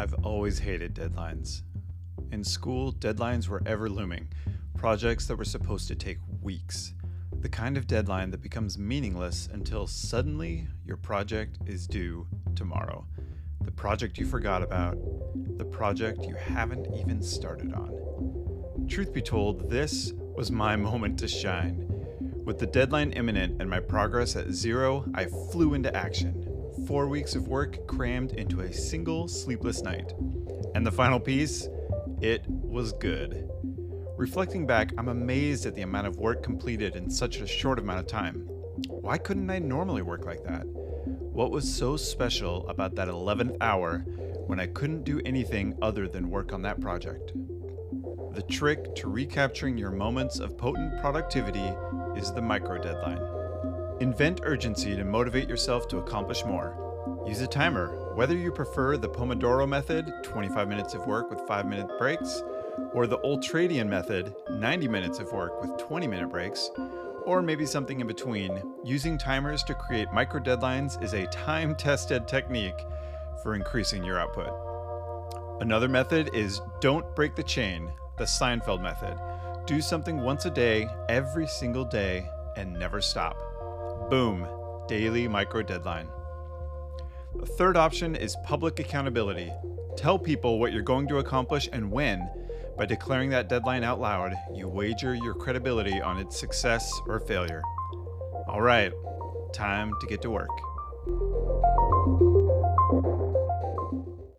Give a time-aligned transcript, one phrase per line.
[0.00, 1.60] I've always hated deadlines.
[2.32, 4.28] In school, deadlines were ever looming,
[4.74, 6.94] projects that were supposed to take weeks.
[7.42, 13.04] The kind of deadline that becomes meaningless until suddenly your project is due tomorrow.
[13.60, 14.96] The project you forgot about,
[15.58, 18.86] the project you haven't even started on.
[18.88, 21.86] Truth be told, this was my moment to shine.
[22.46, 26.46] With the deadline imminent and my progress at zero, I flew into action.
[26.86, 30.12] Four weeks of work crammed into a single sleepless night.
[30.74, 31.68] And the final piece?
[32.20, 33.48] It was good.
[34.16, 38.00] Reflecting back, I'm amazed at the amount of work completed in such a short amount
[38.00, 38.46] of time.
[38.88, 40.64] Why couldn't I normally work like that?
[40.66, 43.98] What was so special about that 11th hour
[44.46, 47.32] when I couldn't do anything other than work on that project?
[48.32, 51.72] The trick to recapturing your moments of potent productivity
[52.16, 53.39] is the micro deadline.
[54.00, 56.74] Invent urgency to motivate yourself to accomplish more.
[57.26, 61.66] Use a timer, whether you prefer the Pomodoro method, 25 minutes of work with 5
[61.66, 62.42] minute breaks,
[62.94, 66.70] or the Ultradian method, 90 minutes of work with 20 minute breaks,
[67.26, 68.62] or maybe something in between.
[68.82, 72.86] Using timers to create micro deadlines is a time tested technique
[73.42, 74.50] for increasing your output.
[75.60, 79.20] Another method is don't break the chain, the Seinfeld method.
[79.66, 83.49] Do something once a day, every single day, and never stop.
[84.10, 84.44] Boom,
[84.88, 86.08] daily micro deadline.
[87.36, 89.52] The third option is public accountability.
[89.96, 92.28] Tell people what you're going to accomplish and when.
[92.76, 97.62] By declaring that deadline out loud, you wager your credibility on its success or failure.
[98.48, 98.92] All right,
[99.52, 100.50] time to get to work.